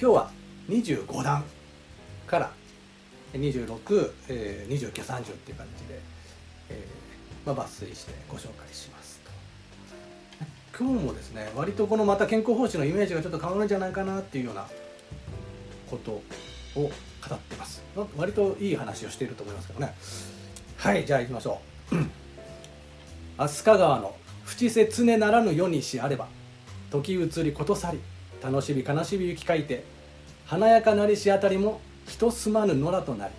[0.00, 0.30] 今日は
[0.68, 1.42] 25段
[2.28, 2.52] から
[3.32, 6.00] 262930っていう感じで、
[6.70, 9.32] えーまあ、抜粋してご紹介しますと。
[10.78, 14.68] 今日もですね割とこのまた健康方針のイメージがちょっと変わるんじゃないかなっていうような
[15.90, 16.22] ことを
[16.76, 16.90] 語
[17.34, 17.82] ってます。
[18.16, 19.96] 割といい話をしていると思いますけどね。
[20.76, 21.60] はいじゃあ行きましょ
[21.90, 21.96] う。
[23.42, 26.28] 飛鳥川の淵せ常ならぬ世にしあれば
[26.92, 28.00] 時移りこと去り
[28.42, 29.84] 楽しみ悲しみ行き書いて
[30.46, 33.34] 華やかなりしあたりも人すまぬ野良となり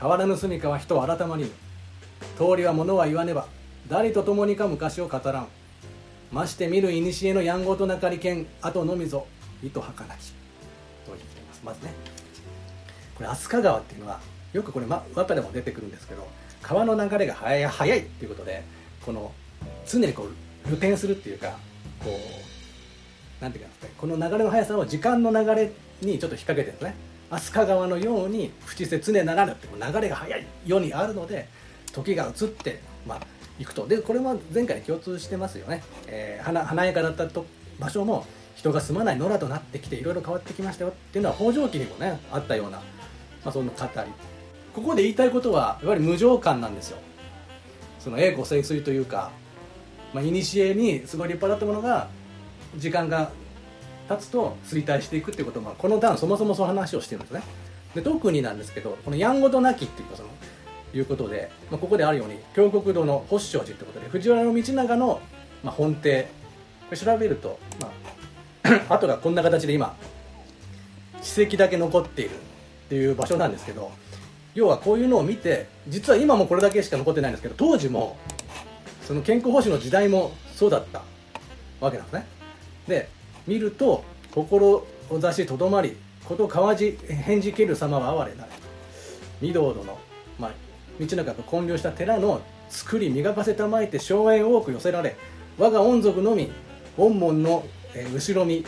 [0.00, 1.50] 変わらぬ住みかは人改まりぬ
[2.36, 3.46] 通りは物は言わねば
[3.88, 5.48] 誰と共にか昔を語らん
[6.32, 9.26] まして見る古のやんごとなかりけん後のみぞ
[9.62, 10.34] 糸はかなきと
[11.08, 11.92] 言っていますまずね
[13.14, 14.20] これ飛鳥川っていうのは
[14.52, 16.26] よくこれ、ま、和歌でも出てくるんですけど
[16.62, 18.64] 川の流れが速い速いっていうことで
[19.04, 19.32] この
[19.86, 21.58] 常にこう流転するっていうか
[22.02, 22.51] こう
[23.42, 26.94] なんていうかこの流れの速さを時間の流れにちょっと引っ掛けてるんですね
[27.30, 31.48] 飛鳥川のように淵せ常ならぬって流れが速いようにあるので
[31.92, 33.20] 時が移ってまあ
[33.58, 33.86] 行くと。
[33.86, 37.44] でこれは前回に共通してますよね、えー、華華やかだったと
[37.80, 42.84] 場所も人が住まない野良となってきていろいろ変わってきましたよっていうのは北条記にもねあったような、ま
[43.46, 44.12] あ、そんな語り。
[44.72, 46.98] ここで言いたいことはやっぱり無常感なんですよ。
[47.98, 49.32] その栄枯盛衰というか
[50.12, 50.42] まあ、古に
[51.06, 52.08] すごい立派だったものが
[52.76, 53.30] 時間が
[54.08, 57.42] 経つと衰退していくっていうことはこの段そもそもその話をしてるんですね。
[57.94, 60.28] で特になんですけどこの「やんごとなき」っていうその
[60.94, 65.20] いうことで、まあ、ここであるように京極堂の法性寺ってことで藤原道長の、
[65.62, 66.28] まあ、本邸。
[66.88, 67.90] これ調べると、ま
[68.64, 69.96] あ、 後がこんな形で今
[71.22, 72.34] 史跡だけ残っているっ
[72.90, 73.90] ていう場所なんですけど
[74.54, 78.18] 要はこういうのを見て実は今もこれだけしか残ってないんですけど当時も
[79.06, 81.02] その健康保障の時代もそうだった
[81.80, 82.26] わけなんですね。
[82.88, 83.08] で
[83.46, 88.50] 見ると心を出しとどまりこと川じ返事ける様は哀れなれ。
[89.42, 89.98] 御堂殿、
[90.38, 90.52] まあ、
[91.00, 95.16] 道中が建立した寺の作り磨かせたまえて荘園多く寄せられ
[95.58, 96.50] 我が御族のみ
[96.96, 98.64] 御門の、えー、後ろに、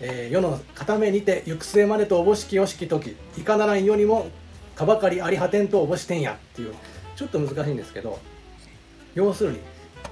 [0.00, 4.28] えー、世の片目にて行く末までとおぼしきよしき時いかならん世にも
[4.76, 6.74] かばかりあり果てんとおぼしてんやっていう
[7.16, 8.18] ちょっと難しいんですけど
[9.14, 9.60] 要するに、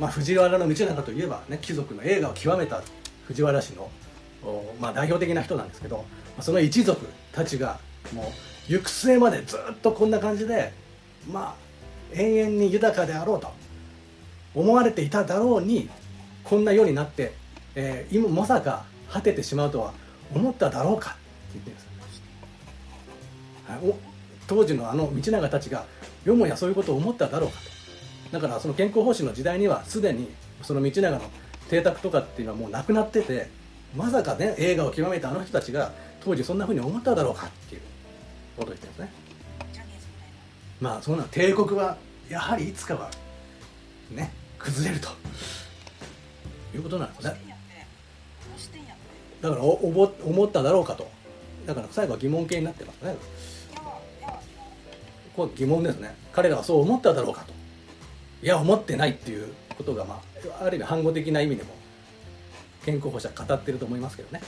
[0.01, 2.83] まあ、藤原道長といえば、ね、貴族の映画を極めた
[3.27, 3.91] 藤原氏の、
[4.81, 6.05] まあ、代表的な人なんですけど
[6.41, 7.79] その一族たちが
[8.13, 8.23] も
[8.69, 10.73] う行く末までずっとこんな感じで
[11.31, 11.55] まあ
[12.15, 13.51] 永遠に豊かであろうと
[14.55, 15.89] 思われていただろうに
[16.45, 17.33] こんな世になって、
[17.75, 19.93] えー、今まさか果ててしまうとは
[20.35, 21.19] 思っただろうかって
[21.55, 21.93] 言ってるんです、
[24.47, 25.87] 当時のあの道長たちが
[26.25, 27.82] よもやそういうことを思っただろうかと。
[28.33, 30.29] だからその健康方針の時代にはすでに
[30.63, 31.21] その道長の
[31.69, 33.49] 邸宅とかっていうのはもうなくなってて
[33.95, 35.93] まさかね映画を極めたあの人たちが
[36.25, 37.83] 当時そんなふうに思っただろうかっていう
[38.57, 39.13] ことを言ってるんですね。
[40.81, 41.97] まあそんな帝国は
[42.29, 43.11] やはりいつかは
[44.11, 45.09] ね崩れると。
[46.75, 47.57] いうことなんですね。
[49.41, 51.11] だからおおぼ思っただろうかと。
[51.67, 53.17] だから最後は疑問形になってますね。
[55.37, 56.15] これ疑問ですね。
[56.33, 57.53] 彼らはそう思っただろうかと
[58.43, 60.21] いや思ってないっていうことが、ま
[60.61, 61.71] あ、ある意味反語的な意味でも
[62.85, 64.43] 健康保障語ってると思いますけどね。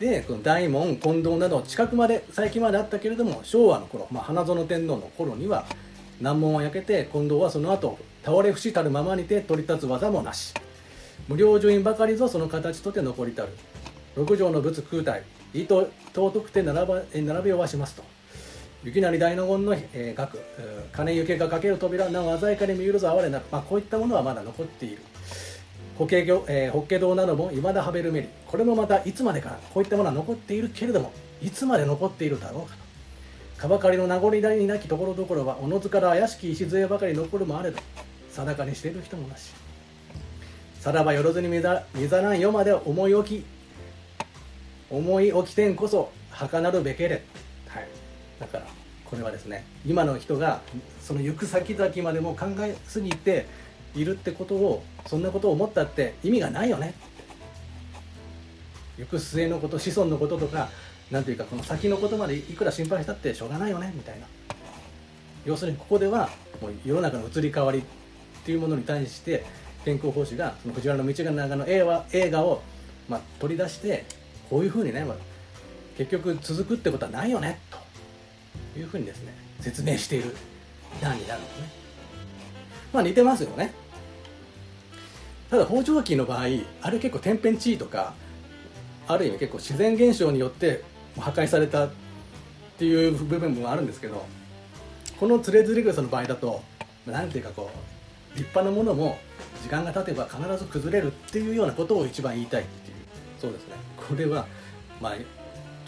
[0.00, 5.64] でこの大門近藤など近くまで最近まであったけれども昭和の頃、まあ、花園天皇の頃には
[6.20, 10.54] 難問は焼けて近藤はその後倒れ伏したるままにて取り立つ技もなし。
[11.28, 13.50] 無料順員ばかりぞその形とて残りたる。
[14.16, 15.22] 六条の仏空体
[15.54, 18.02] 意図尊くて並ば並べをわしますと。
[18.84, 20.40] 雪なり大納言の、えー、額
[20.92, 24.98] 金行けがかける扉なお鮮やかに見ゆるぞ哀れなまあ、こういったものはまだ残っている。
[25.96, 31.12] 法華経、えー、法華堂なども未だはべるめりこれもまたいつまでかこういったものは残っているけれども
[31.42, 32.82] いつまで残っているだろうかと。
[33.60, 37.78] かばかりの名残になきところどころはおのずから怪しき礎ばかり残るもあれど
[38.30, 39.52] 定かにしている人もなし。
[40.80, 43.44] さらばよろずにみざみざらん世まで思い置き
[44.90, 47.22] 思い置きてんこそ儚るべけれ。
[49.12, 50.62] これはですね今の人が
[51.02, 53.46] その行く先々までも考えすぎて
[53.94, 56.94] いるってことをそんなことを思ったって意味がないよね。
[58.98, 60.70] 行く末のこと子孫のこととか
[61.10, 64.26] 何ていうかこの先のことまでいくら心配したってしょうがないよねみたいな。
[65.44, 66.30] 要するにここでは
[66.62, 67.82] もう世の中の移り変わりっ
[68.46, 69.44] ていうものに対して
[69.84, 72.62] 健康奉仕がその藤原道長の映画映画を、
[73.10, 74.06] まあ、取り出して
[74.48, 75.16] こういうふうにね、まあ、
[75.98, 77.81] 結局続くってことはないよねと。
[78.76, 80.34] いうふうにですね説明している。
[81.00, 81.68] 段になるんですね。
[82.92, 83.72] まあ似てますよね。
[85.50, 86.46] ただ北条記の場合
[86.80, 88.14] あれ結構天変地異とか
[89.06, 90.82] ある意味結構自然現象によって
[91.18, 91.90] 破壊されたっ
[92.78, 94.24] ていう部分もあるんですけど
[95.20, 96.62] このつれづれ草の場合だと
[97.06, 97.70] 何ていうかこ
[98.34, 99.18] う立派なものも
[99.62, 102.96] 時間が経てば必ず崩れるっていうようなことを一番言いたいっていう。
[103.38, 103.74] そうですね。
[103.96, 104.46] これは
[105.02, 105.16] まあ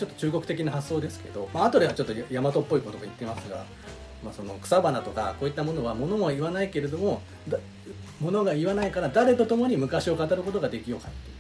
[0.04, 3.64] ちょっと中国的な発想ですけど、まあ後ではちょっと大和っぽいことも言ってますが、
[4.22, 7.22] まあ、その草花とかこういったものは物も言わないけれども
[8.20, 11.32] 物が言わないから誰と共に昔を語ることができようかってい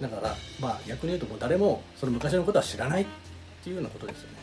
[0.00, 0.02] う。
[0.02, 3.06] だからまあ逆に言うともう誰もその昔のことは知らないっ
[3.62, 4.36] ていうようなことですよね。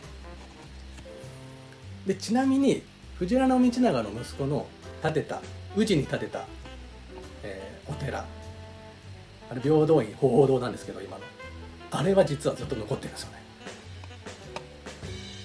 [2.06, 2.82] でちなみに
[3.18, 4.66] 藤原道長の息子の
[5.02, 5.42] 建てた
[5.76, 6.46] 宇治に建てた、
[7.42, 8.24] えー、お寺。
[9.50, 11.24] あれ平等院鳳凰堂なんですけど今の。
[11.90, 13.38] あれは実はずっと残ってるんですよね。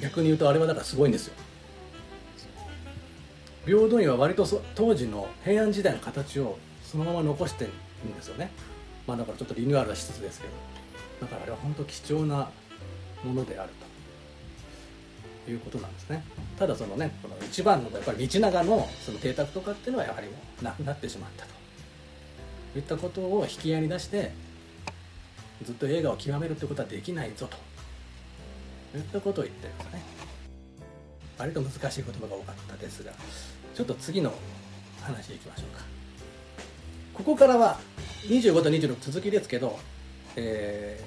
[0.01, 1.33] 逆に言うとあれはだからすごいんですよ。
[3.65, 4.45] 平等院は割と
[4.75, 7.71] 当時の平安時代の形をそのまま残してる
[8.07, 8.51] んですよね。
[9.07, 10.53] まあだからちょっとリニューアルはしつつですけど。
[11.21, 12.49] だからあれは本当貴重な
[13.23, 13.69] ものである
[15.45, 16.23] ということなんですね。
[16.59, 21.55] ただそのねこの一番のやっぱり道長のその邸宅とかっていうのはやはりもうなくなってしまったと。
[22.75, 24.31] いったことを引き合いに出して
[25.63, 27.57] ずっと映画を極めるってことはできないぞと。
[28.97, 30.01] いったことを言ってるんですね。
[31.37, 33.11] 割と難しい言葉が多かったですが
[33.73, 34.31] ちょっと次の
[35.01, 35.83] 話いきましょうか。
[37.13, 37.79] ここからは
[38.23, 39.79] 25と26続きですけど、
[40.35, 41.01] え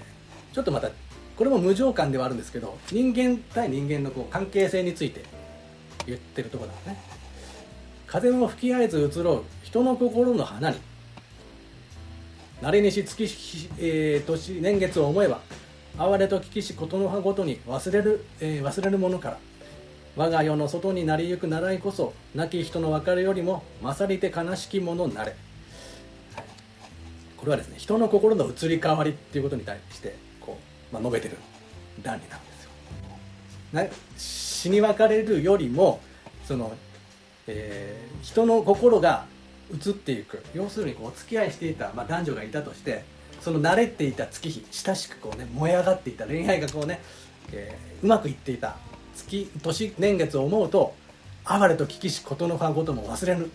[0.52, 0.90] ー、ちょっとまた
[1.36, 5.24] これも無常感ではあるんですけど人間対人間のこう関係性について
[6.06, 7.18] 言ってるところなんですね。
[8.06, 9.44] 風も吹き合えず移ろう。
[9.62, 10.78] 人の心の花に。
[12.62, 15.40] 慣れにし月し、えー、年年月を思えば
[15.98, 19.38] 哀れと聞きしことの葉ごとに忘れる、えー、忘れるものから
[20.16, 25.36] 我が世の外になりゆく習いこそ亡き人の別れよりも勝りて悲しきものなれ、
[27.36, 30.58] これはですね人の心の移り変わりっていうことに対してこ
[30.90, 31.36] う、まあ、述べてる
[32.02, 32.70] 段になるんですよ。
[34.16, 36.00] 死に別れるよりも
[36.44, 36.72] その、
[37.46, 39.26] えー、人の心が
[39.72, 40.42] 移っていく。
[40.54, 43.04] 要するにこうお付き合いしていた、まあ、男女がいたとして
[43.40, 47.00] その慣れていた月日親しくこうね燃え上がっていた恋愛がこうね、
[47.52, 48.76] えー、うまくいっていた
[49.14, 50.94] 月年年月を思うと
[51.44, 53.50] 哀れと聞きしことの葉ごとも忘れぬ。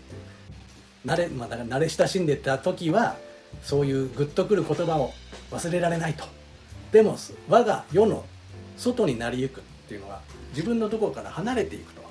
[1.06, 3.18] 慣れ,、まあ、だから慣れ親しんでた時は
[3.62, 5.14] そういうグッとくる言葉を
[5.52, 6.26] 忘れられないと。
[6.92, 7.18] でも
[7.50, 8.24] 我が世の
[8.78, 12.02] 外になりゆくっていうのは自分のところから離れていくと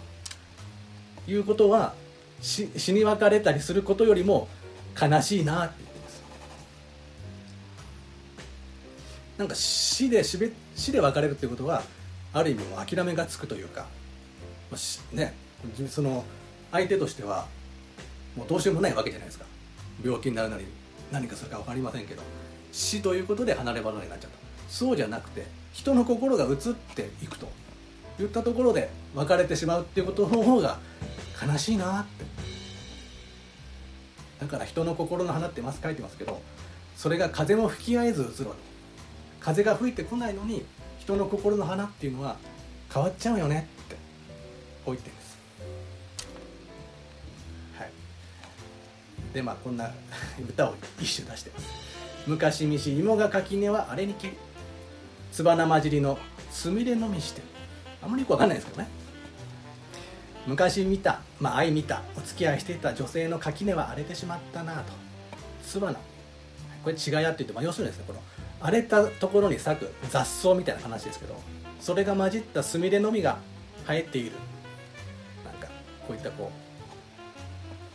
[1.27, 1.95] いうことは
[2.43, 4.49] 死に別れたりすることよりも
[5.01, 6.23] 悲しいなって言ってます。
[9.39, 10.39] なんか死で死
[10.93, 11.83] で別れるっていうことは
[12.33, 13.87] ある意味も諦めがつくというか
[15.13, 15.35] ね
[15.89, 16.25] その
[16.73, 17.47] 相手としては
[18.37, 19.45] もうどうしようもないわけじゃないですか。
[20.05, 20.65] 病気になるなり
[21.13, 22.23] 何かするか分かりませんけど
[22.73, 24.37] 死ということで離れ離れになっちゃった。
[24.69, 26.57] そうじゃなくて人の心が移っ
[26.95, 27.49] ていくと
[28.19, 30.79] いったところで別れてしまうっていうことの方が
[31.41, 32.32] 悲しいなって。
[34.43, 36.41] だから人の心の花ってます書いてますけど
[36.97, 38.55] それが風も吹き合えず移ろう
[39.39, 40.65] 風が吹いてこないのに
[40.99, 42.37] 人の心の花っていうのは
[42.93, 43.95] 変わっちゃうよねって
[44.85, 45.39] こう言ってるんです。
[47.79, 47.91] はい。
[49.33, 49.91] でまあこんな
[50.49, 51.67] 歌を一首出してます。
[52.27, 54.35] 昔見し芋が垣根はあれにけり
[55.33, 56.19] つばな混じりの
[56.51, 57.43] すみれのみして
[58.03, 58.89] あんまりよくわかんないですけどね。
[60.47, 64.93] 昔見たまあ愛見たお付き合いしていた女性の垣根は荒れてしまったなと。
[65.65, 65.99] つばな
[66.83, 68.21] これ違いあって言って、まあ、要するにですねこの
[68.61, 71.41] 荒れたところに咲く雑草みたいな話ですけど
[71.81, 73.39] それが混じったスミレのみが
[73.87, 74.33] 生えている。
[75.45, 75.69] なんか
[76.07, 76.51] こういったこ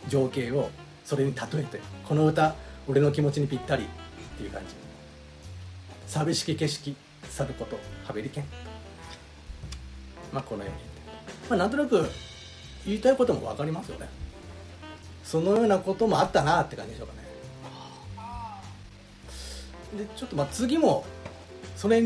[0.05, 0.69] う情景を
[1.05, 2.55] それに例えてこの歌
[2.87, 3.87] 俺の気持ちにぴったりっ
[4.37, 4.75] ていう感じ。
[6.07, 6.95] 寂しき景色
[7.29, 8.45] 去ることはべりけん。
[10.31, 10.79] まあこのように。
[11.49, 12.09] まあなんとなく
[12.87, 14.07] 言いたいことも分かりますよね。
[15.23, 17.19] そのようなこともあったなって感じでしょうかね。
[20.03, 21.05] でちょっとまあ次も
[21.75, 22.01] それ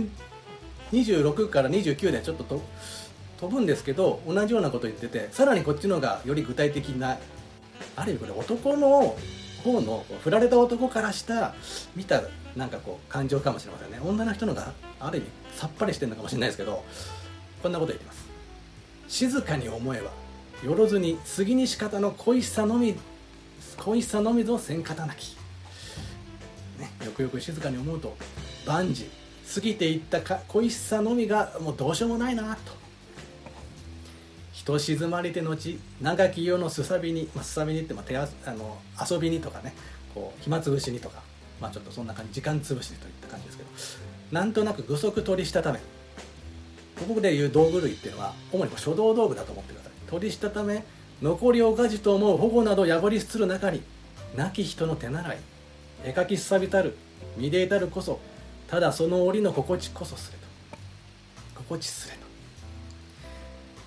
[0.92, 2.62] 26から29でちょっとと
[3.40, 7.18] 飛ぶんですけど同じようなこと言っててさらにこっちの方がより具体的な
[7.96, 9.16] ある意味これ男の
[9.64, 11.54] 方の振られた男からした
[11.96, 12.24] 見た
[12.56, 14.00] なんかこう感情かもしれませんね。
[14.04, 16.84] 女の人のがある意味さっぱりしてるのかもしれないですけど
[17.62, 18.26] こんなこと言ってます。
[19.08, 20.21] 静かに思えば。
[20.64, 22.96] よろずに杉にし方の恋しさのみ
[23.78, 25.36] 恋しさのみぞせん方なき。
[26.80, 28.16] ね、よくよく静かに思うと
[28.66, 29.10] 万事
[29.54, 32.82] 過ぎていったか恋しさのみがもうどうしようもないなと。
[34.54, 38.78] 人静まりて後長き世のすさびに、まあ、すさびにって、まあ、手あの
[39.10, 39.74] 遊びにとかね
[40.14, 41.24] こう暇つぶしにとか
[41.60, 43.70] まあちょっとそんな感じ時間潰しにといった感じですけど
[44.32, 45.80] なんとなく具足取りしたため
[47.00, 49.91] ここでいう道具類っていうのは主に書道道具だと思ってください。
[50.12, 50.84] 取りしたため
[51.22, 53.82] 残りおかじと思う保護など破りすつる中に
[54.36, 55.38] 亡き人の手習い。
[56.04, 56.98] 絵描きすさびたる。
[57.38, 58.20] 見でいたるこそ
[58.68, 60.46] ただその折の心地こそすれと。
[61.64, 62.22] 心地すれと。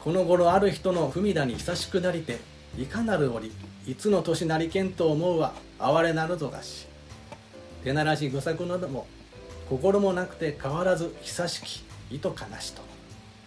[0.01, 2.39] この頃ある人の文田に久しくなりて
[2.79, 3.53] いかなる折
[3.87, 6.87] いつの年なりけんと思うは哀れなるぞがし。
[7.83, 9.07] 手ならし愚策なども
[9.69, 12.83] 心もなくて変わらず久しき意と悲しと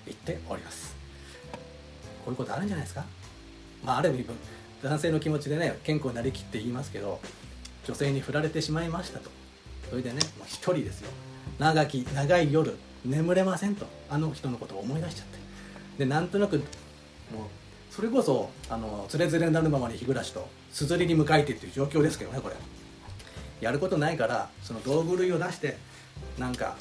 [0.06, 0.97] 言っております。
[2.28, 3.06] こういうことあるんじゃないですか？
[3.86, 4.26] まあある意味
[4.84, 7.22] 男性の気持ちでね健康になりきって言いますけど
[7.86, 9.30] 女性に振られてしまいましたと。
[9.90, 11.10] それでねもう一人ですよ。
[11.58, 13.86] 長き長い夜眠れませんと。
[14.10, 15.40] あの人のことを思い出しちゃって。
[16.00, 16.66] でなんとなくもう
[17.92, 22.56] それこそあのつれづれになるままに日暮らしとすずりに向かいてっていう状況ですけどねこれ。
[23.62, 25.78] やることないからその道具類を出して
[26.38, 26.76] なんか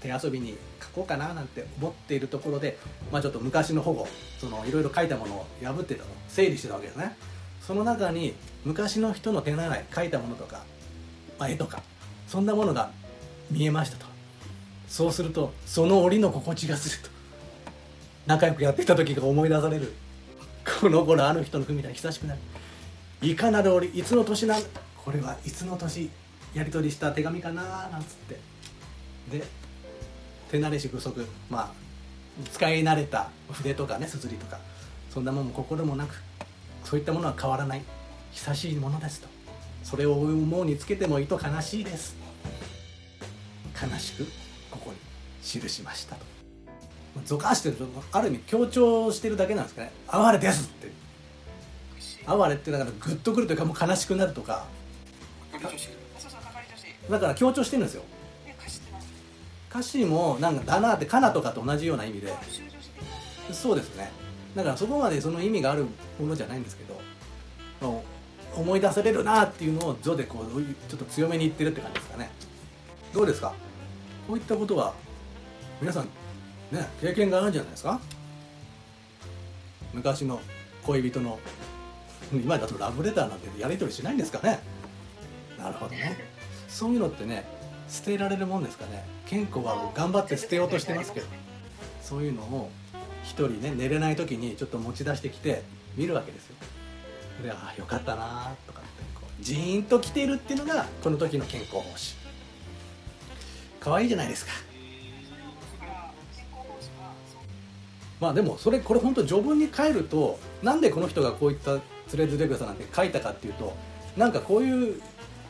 [0.00, 0.56] 手遊びに
[0.94, 2.78] こうかななんて思っているところで、
[3.10, 4.06] まあ、ちょっと昔の保護
[4.38, 7.16] そのいろいろ書いたものを破ってたの整理してたわけですね。
[7.60, 8.34] その中に
[8.64, 10.64] 昔の人の手習い書いたものとか、
[11.38, 11.82] まあ、絵とか
[12.26, 12.90] そんなものが
[13.50, 14.06] 見えましたと。
[14.88, 17.10] そうするとその折の心地がすると。
[18.26, 19.92] 仲良くやってきた時が思い出される。
[20.80, 22.40] この頃あの人の組みたい久しくなる
[23.20, 24.62] いかなる折いつの年なん
[24.96, 26.08] これはいつの年
[26.54, 28.38] やり取りした手紙かななんつって。
[29.30, 29.44] で
[30.52, 31.70] 手慣れし具足まあ
[32.52, 34.58] 使い慣れた筆とかねすずりとか
[35.12, 36.22] そんなもんも心もなく
[36.84, 37.82] そういったものは変わらない。
[38.32, 39.28] 久しいものですと。
[39.82, 42.16] それを思うにつけてもいと悲しいです。
[43.74, 44.24] 悲しく
[44.70, 44.96] ここに
[45.42, 46.22] 記しましたと。
[47.24, 50.90] ゾカしてるとある意味強調してるだけなんですかね「哀れです」って。
[52.26, 54.66] 哀れってだからグッとくるというかもう悲しくなるとか。
[57.10, 58.02] だから強調してるんですよ
[59.72, 62.32] 歌詞もなんか「だな」って「かな」とかと同じような意味で。
[63.52, 64.10] そうですね。
[64.54, 65.86] だからそこまでその意味がある
[66.20, 67.00] ものじゃないんですけど。
[68.54, 72.30] 思い出されるなっていうのを「序」でこうちょっと強めに言ってるって感じですかね。
[73.14, 73.54] どうですか？
[74.28, 74.92] こういったことは
[75.80, 76.04] 皆さん
[76.70, 77.98] ね経験があるんじゃないですか？
[79.94, 80.38] 昔の
[80.84, 81.38] 恋人の
[82.30, 84.60] 今だとラブレターなんてやり取りしないんですかね？
[85.58, 86.18] なるほどね。
[86.68, 87.44] そういうのってね
[87.92, 89.04] 捨てられるもんですかね。
[89.26, 91.26] 健康は頑張って捨てようとしてますけど。
[92.00, 92.70] そういうのを
[93.22, 95.62] 一人ね寝れない時にちょっと持ち出してきて
[95.94, 96.56] 見るわけですよ。
[97.42, 101.92] でああよかったなとかってこうジーンときているっていうのがこの時の健康方針。
[103.78, 104.52] 可愛いじゃないですか。
[108.20, 113.76] まあでもそれこれ本当序文に変えるとなんでこの人がこういったつれづれ草なんて書いたかっていうと
[114.16, 115.02] なんかこういう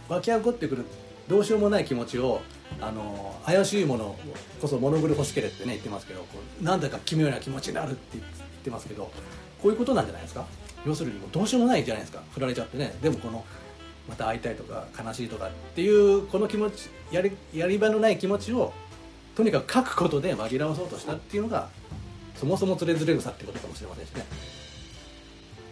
[0.09, 0.85] 湧き起こってくる
[1.33, 2.43] どうしようもない気持ちを
[2.79, 4.19] あの怪しいもの
[4.61, 6.27] こそ物狂欲しけれってね言ってますけどこ
[6.61, 8.25] うなんだか奇妙な気持ちになるって言っ
[8.63, 9.11] てますけど
[9.63, 10.45] こういうことなんじゃないですか？
[10.85, 12.23] 要するにもうどうしようもないじゃないですか？
[12.33, 12.95] 振られちゃってね。
[13.01, 13.47] でもこの
[14.11, 18.75] また会いたいとか悲しいとかっていうこの気持ちやりやり場のない気持ちを
[19.35, 21.71] とにかく書くことで紛らわそうとしたっていうのが
[22.35, 24.27] そもそもつれづれ草ってことかもしれませんしね。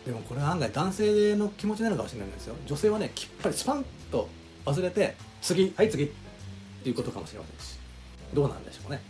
[0.07, 2.55] でもこれは案外男性の気持ちなのかもしれないんですよ。
[2.65, 4.27] 女性はねきっぱりスパンと
[4.65, 6.05] 忘れて次はい次。
[6.05, 6.09] っ
[6.83, 7.79] ていうことかもしれませんし。
[8.35, 9.01] どうなんでしょうね。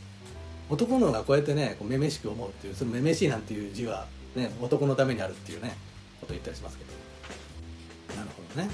[0.68, 4.06] 男の方がこうやってねこうめめしく思うっていうそのめめしいなんていう字は、
[4.36, 5.76] ね、男のためにあるっていうね
[6.20, 8.16] ことを言ったりしますけど。
[8.16, 8.70] なるほどね。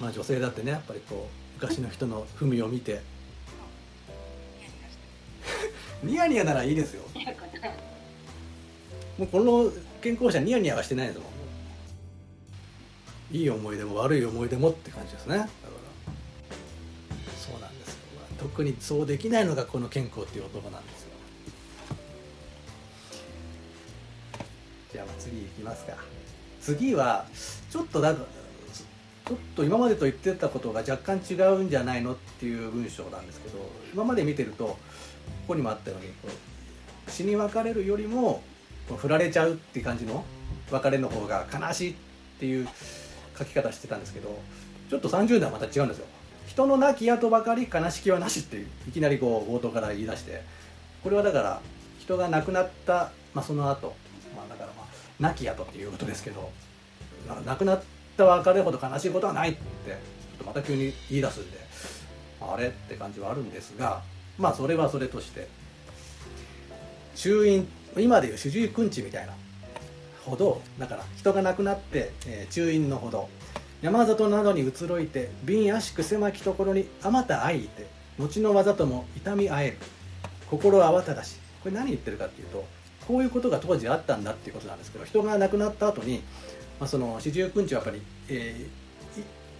[0.00, 3.00] まあ女性だってねやっぱりこう昔の人の文を見て
[6.02, 7.02] ニヤニヤならいいですよ。
[9.18, 11.28] もうこの健康者ニヤニヤはしてないですもん。
[13.30, 15.46] いい思い出も悪い思い出もって感じですね
[18.38, 21.08] 特にそうできないのがこの健康っていう男なんですよ。
[24.92, 25.94] じゃあ次いきますか。
[26.60, 27.26] 次は
[27.70, 33.58] ちょっとだちょっと今までと言ってたことが若干違うんじゃないのっていう文章なんですけど
[33.92, 34.78] 今まで見てるとこ
[35.48, 36.28] こにもあったようにこ
[37.06, 38.42] う死に別れるよりも
[38.96, 40.24] 振られちゃうっていう感じの
[40.70, 41.94] 別れの方が悲しいっ
[42.38, 42.68] ていう
[43.38, 44.40] 書き方してたんですけど
[44.88, 46.06] ちょっと30代はまた違うんですよ。
[46.58, 50.42] 人の亡き後ばかり悲しきはなしっていういきなりこう冒頭から言い出して
[51.04, 51.60] これはだから
[52.00, 53.94] 人が亡くなった、まあ、その後、
[54.34, 54.86] まあだからまあ
[55.20, 56.50] 亡き後っていうことですけど
[57.46, 57.82] 亡くなっ
[58.16, 59.58] た別れほど悲しいことはないって
[59.90, 61.58] ちょっとまた急に言い出すんで
[62.40, 64.02] あれって感じはあるんですが
[64.36, 65.46] まあそれはそれとして
[67.14, 69.34] 中院今でいう主治医くんちみたいな
[70.24, 73.28] ほどだから人が亡くなって、えー、中院のほど
[73.82, 77.86] 山里などに移ろいて瓶あしく狭きところにあまた愛いて
[78.18, 79.76] 後の技とも痛み合える。
[80.50, 82.64] 心慌ただしこれ何言ってるかっていうと
[83.06, 86.22] こういうことが当時あったんだっていうことなんですけど人が亡くなった後に、
[86.80, 88.66] まあ、その四十九日はやっぱり、え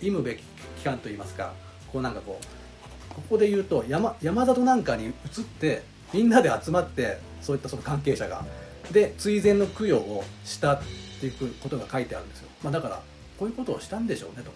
[0.00, 0.42] ー、忌むべき
[0.78, 1.52] 期間といいますか
[1.92, 5.12] こうなんかこうここで言うと山山里なんかに移っ
[5.44, 5.82] て
[6.12, 8.44] みんなで集まってそういったその関係者が。
[8.92, 10.82] で追善の供養をしたっ
[11.20, 13.02] ていうことが書いてあるんですよ、まあ、だから
[13.38, 14.50] こういうことをしたんでしょうねと。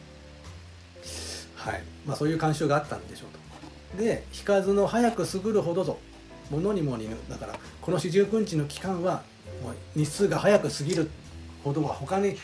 [1.56, 1.82] はい。
[2.06, 3.28] まあそういう慣習があったんでしょう
[3.96, 4.02] と。
[4.02, 5.98] で引かずの早く過ぐるほどぞ
[6.50, 7.16] 物にも似ぬ。
[7.28, 9.22] だからこの四十九日の期間は
[9.62, 11.10] もう日数が早く過ぎる
[11.62, 12.36] ほどは他に、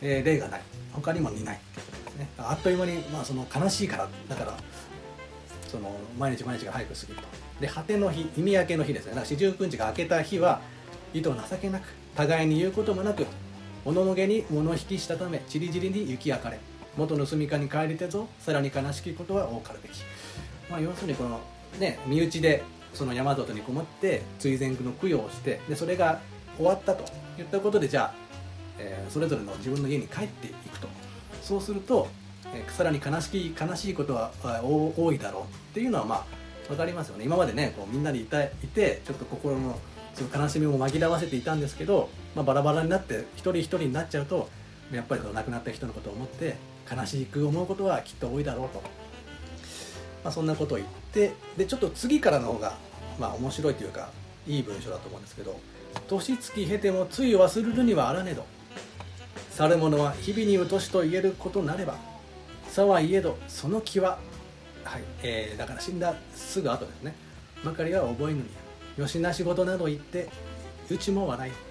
[0.00, 0.62] えー、例がない。
[0.92, 1.56] 他にも似ない。
[1.56, 2.28] ってことですね。
[2.38, 4.08] あっという間に、まあ、その悲しいから。
[4.28, 4.56] だから
[5.68, 7.24] その毎日毎日が早く過ぎると。
[7.60, 9.10] で果ての日意味明けの日ですね。
[9.10, 10.60] だから四十九日が明けた日は
[11.12, 13.26] 意図情けなく互いに言うこともなく
[13.84, 16.58] おののげに物引きしたためちりぢりに雪焼かれ
[16.96, 20.02] 元の住みかに帰りてぞさらに悲しきことは多かるべき、
[20.70, 21.40] まあ、要するにこの
[21.78, 26.20] ね身内でその山里にこもって追善の供養をしてでそれが
[26.56, 27.04] 終わったと
[27.38, 28.14] いったことでじゃあ、
[28.78, 30.88] えー、それぞれの自分の家に帰っていくと。
[31.42, 32.06] そうすると、
[32.52, 34.30] えー、さらに悲しき悲しいことは
[34.62, 35.42] 多いだろう。
[35.44, 36.26] っていうのはまあ
[36.68, 37.24] 分かりますよね。
[37.24, 39.78] 今までねこうみんなでいたいてちょっと心の
[40.14, 44.48] その悲しみも紛らわせていたんですけど、まあ、バラバラになって一人一人になっちゃうと
[44.92, 46.56] やっぱり亡くなった人のことを思って
[46.90, 48.82] 悲しく思うことはきっと多いだろうと、
[50.24, 52.76] まあ、そんなことを言ってでちょっと次からの方が
[53.18, 54.10] まあ面白いというか
[54.46, 55.58] いい文章だと思うんですけど
[56.08, 58.44] 「年月経てもつい忘れるにはあらねど。
[59.52, 61.96] 去る者は日々にうとしと言えることなれば
[62.68, 64.18] さはいえどその気は」
[64.84, 67.14] はいえー、だから死んだすぐ後ですね。
[67.64, 68.44] ばかりは覚えぬに
[68.96, 70.28] よしな仕事など言って
[70.90, 71.69] うちも笑い。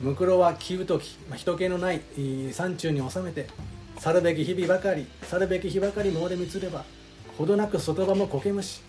[0.00, 2.02] むくろは気うとき、まあ、人気のない
[2.52, 3.48] 山中に収めて
[3.98, 6.84] 去るべき日々ばかり去るべき日ばかりもでみつれば
[7.38, 8.82] ほどなく外場も苔虫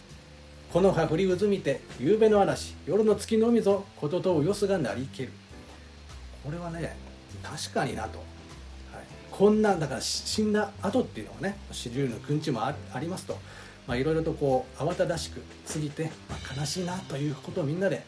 [0.72, 5.32] この葉降り渦みて夕べの嵐夜の月のみぞこととうよすがなりける。
[6.44, 6.96] これはね
[7.44, 13.38] 確かになと、はい、こんなだから死んだ後っていうのはね四十のくんちもありますと、
[13.96, 18.06] いろいろとこう慌ただしく過ぎて、まあ、悲しいなということをみんなで、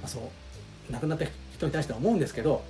[0.00, 0.18] まあ、そ
[0.88, 1.26] う亡くなった
[1.60, 2.62] 人に対しては思うんですけど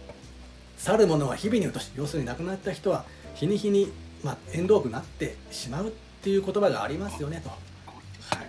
[0.76, 3.92] 去る者は日々に落とし要するに亡くなった人は日に日に、
[4.24, 5.90] まあ、縁遠くなってしまうっ
[6.22, 7.56] ていう言葉がありますよねと、は
[8.42, 8.48] い、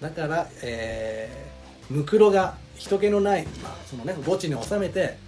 [0.00, 5.18] だから、えー、ムクロが人気のない、まあそのね、墓地に収めて、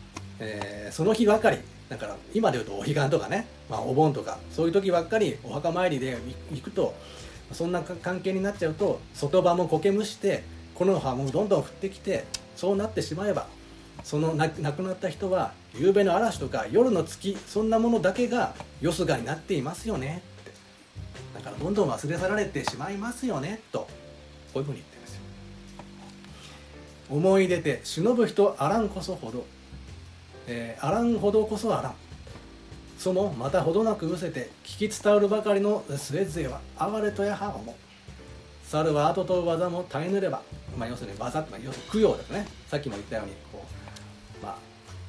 [0.40, 6.16] えー、その日ばかりだから今でいうとお彼岸とかね、まあ、お盆とかそういう時ばっかりお墓参りで
[6.50, 6.94] 行くと
[7.52, 10.42] そんな関係になっちゃうと外場も苔むして
[10.74, 12.24] この葉もどんどん降ってきて
[12.56, 13.46] そうなってしまえば
[14.04, 20.22] その亡くなった人は夕べの嵐とか夜の月そんなものだけがよすがになっていますよね。
[20.42, 20.52] って
[21.34, 23.80] だからどんどん忘れ去られてしまいますよねと。
[24.52, 25.20] こういうふうに言ってるんですよ。
[27.10, 29.44] 思い出て忍ぶ人あらんこそほど、
[30.46, 31.94] えー、あらんほどこそあらん。
[32.98, 37.74] そもまたほどなく失せて聞き伝わるばかりの末勢は哀れとやは思う
[38.72, 40.40] 猿は後と技も耐えぬれば、
[40.78, 42.46] まあ、要するに技って、要するに供養ですね。
[42.68, 43.61] さっきも言ったようにこう、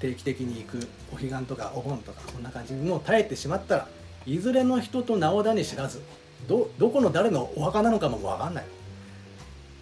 [0.04, 3.88] 定期的に行くお彼岸とかお盆とかそんな感じにもう耐えてしまったら
[4.26, 6.02] いずれの人と名をだに知らず
[6.46, 8.66] どどこの誰のお墓なのかも分かんない。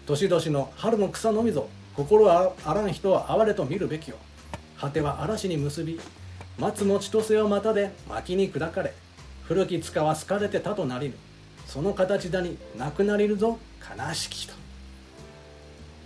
[0.06, 4.16] 年々の春の草のみぞ心あらん人は哀れと見るべきよ。
[4.78, 6.00] 果ては嵐に結び
[6.58, 8.94] 松の千歳をまたで薪に砕かれ
[9.42, 11.16] 古き塚は好かれてたとなりぬ。
[11.66, 14.54] その形だになくなりるぞ悲しきと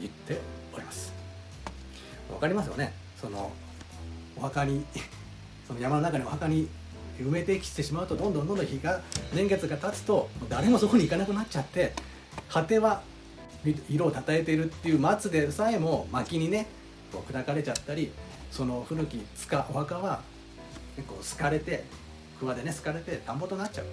[0.01, 0.41] 言って
[0.75, 1.13] おります。
[2.33, 2.95] わかりますよね。
[3.21, 3.53] その
[4.37, 4.85] お墓に
[5.67, 6.69] その山の中にお墓に
[7.19, 9.01] 埋めてきてしまうとどんどんどんどん日が
[9.33, 11.95] 年月が経つと誰もそこに行かなくなっちゃって
[12.49, 13.03] 果ては
[13.89, 16.67] 色をたたえているっていう松でさえも薪にね
[17.13, 18.13] こう砕かれちゃったり
[18.51, 20.23] その古き塚お墓は
[20.97, 21.85] 結構好かれて
[22.39, 23.87] 桑でね好かれて田んぼとなっちゃう。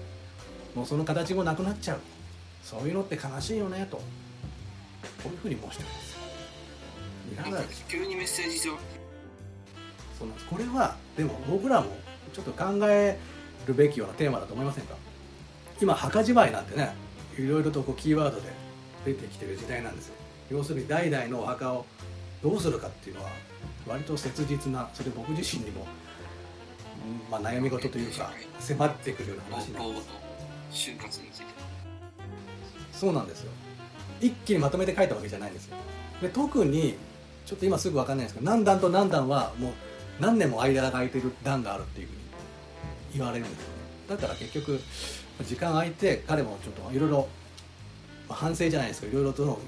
[0.75, 1.99] もうその形もなくなっちゃう。
[2.63, 3.97] そういうのって悲しいよねと。
[3.97, 4.03] こ
[5.25, 6.17] ういうふうに申してます。
[7.31, 9.02] いかがでし急にメッセージ上。
[10.17, 10.47] そうなんです。
[10.47, 11.87] これはでも僕らも
[12.33, 13.17] ちょっと考え
[13.65, 14.95] るべきようなテーマだと思いませんか？
[15.81, 16.93] 今墓じまいなんてね
[17.37, 18.47] いろいろとこうキーワードで
[19.05, 20.15] 出てきてる時代なんですよ。
[20.51, 21.85] 要するに代々のお墓を
[22.41, 23.29] どうするかっていうのは
[23.87, 25.85] 割と切実なそれ僕自身にも
[27.29, 30.01] まあ、悩み事というか迫ってくるような話なんで
[30.71, 30.89] す。
[30.93, 31.45] 就活について。
[32.93, 33.51] そうなんですよ。
[34.21, 35.75] 一気にまとめて書いたわけじゃないんですよ。
[36.21, 36.95] で特に
[37.45, 39.73] ちょっと今すぐ分かんないんですけど何段と何段はもう
[40.19, 42.19] 何年も間が空いてる段があるっていうふうに
[43.15, 43.73] 言われるんですよね。
[44.09, 44.79] だから結局
[45.41, 47.27] 時間空いて彼もちょっといろいろ
[48.27, 49.59] まあ反省じゃないですけどいろいろとの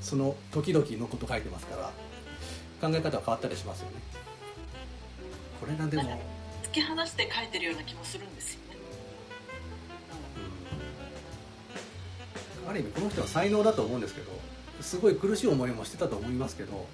[0.00, 1.92] その時々のこと書いてますから
[2.88, 3.96] 考え方は変わったりしますよね。
[5.60, 6.20] これがでも、
[6.64, 8.76] 突き放して書いてるような気もするんですよね。
[12.64, 12.70] うん。
[12.70, 14.30] ある意味この人は才能だと思うんですけど
[14.82, 16.86] すごい苦しい思いもしてたと思いますけど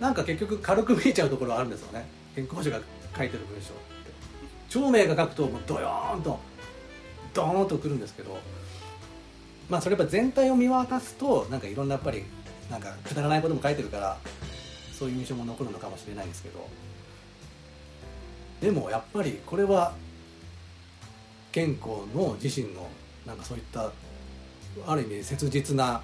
[0.00, 2.06] なんか結局軽く見えちゃうところあるんですよね。
[2.34, 2.84] 健康者が
[3.16, 3.82] 書いてる文章って。
[4.68, 6.38] 長明が書くともうドヨーンと
[7.32, 8.38] ドーンとくるんですけど。
[9.68, 12.24] まあそれやっぱ全体を見渡すとなんかいろんなやっぱり
[12.70, 14.16] なんかくだらないことも書いてるから
[14.92, 16.68] そういう印象も残るのかもしれないですけど。
[18.60, 19.94] でもやっぱりこれは
[21.52, 22.88] 健康の自身の
[23.26, 23.90] なんかそういった
[24.86, 26.02] ある意味切実な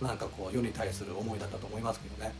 [0.00, 2.32] なんかこう世に対する思いだったと思いますけどね。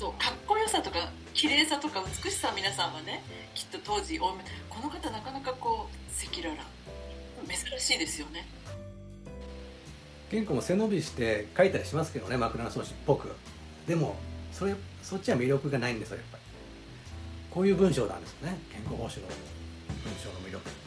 [0.00, 3.22] そうかっこよさとか綺麗さとか美しさ皆さんはね
[3.54, 4.28] きっと当時お
[4.70, 6.62] この方なかなかこう赤裸々
[7.46, 8.48] 珍しいですよね。
[10.30, 13.28] 健康も背伸びして書いたりしますけどね枕草子っぽく。
[13.86, 14.16] でも
[14.52, 16.42] それそっちは魅力がないんですよやっぱり。
[17.50, 19.36] こういう文章なんですよね健康報酬の文
[20.18, 20.78] 章の魅力って。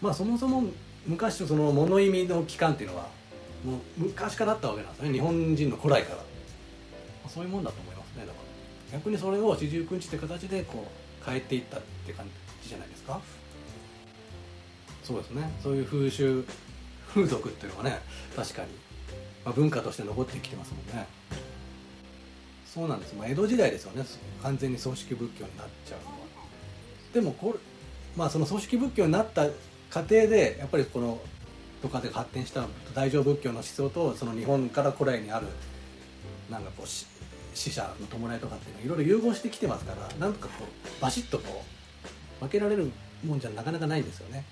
[0.00, 0.62] まあそもそも
[1.08, 3.08] 昔のその物意味の期間っていうのは
[3.64, 6.22] もう昔からあったわけなんですね日本人の古来から、
[7.32, 8.38] そういうもんだと思いますねだか
[8.92, 8.98] ら。
[8.98, 12.26] 逆にそれを四十九日って形でこう変えていったって感
[12.62, 13.20] じじゃないですか？
[15.02, 15.50] そうですね。
[15.62, 16.44] そういう風習
[17.08, 18.00] 風俗っていうのがね
[18.36, 18.68] 確かに、
[19.44, 21.06] まあ、文化として残ってきてますもんね。
[22.66, 24.04] そうなんです、まあ、江戸時代ですよね。
[24.42, 26.16] 完全に葬式仏教になっちゃうのは。
[27.12, 27.58] でもこれ
[28.16, 29.46] まあその葬式仏教になった
[29.90, 31.20] 過程でやっぱりこの
[31.82, 35.46] とかで発展した大乗仏教の思想とその日本から古来にある
[36.52, 36.88] なんかこう
[37.54, 41.64] 死者の弔いとかっていうのいろいろ融合してきてますからなんとかこうバシッとこ
[42.40, 42.92] う分けられる
[43.24, 44.44] もんじゃなかなかないんですよね。